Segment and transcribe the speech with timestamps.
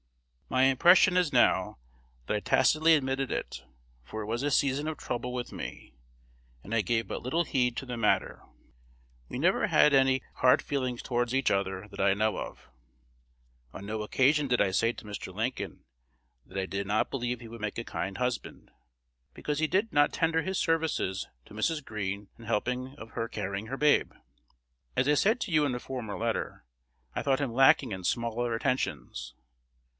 [0.49, 1.77] My impression is now
[2.25, 3.63] that I tacitly admitted it,
[4.03, 5.93] for it was a season of trouble with me,
[6.61, 8.41] and I gave but little heed to the matter.
[9.29, 12.67] We never had any hard feelings toward each other that I know of.
[13.73, 15.33] On no occasion did I say to Mr.
[15.33, 15.85] Lincoln
[16.45, 18.71] that I did not believe he would make a kind husband,
[19.33, 21.85] because he did not tender his services to Mrs.
[21.85, 24.11] Greene in helping of her carry her babe.
[24.97, 26.65] As I said to you in a former letter,
[27.15, 29.35] I thought him lacking in smaller attentions.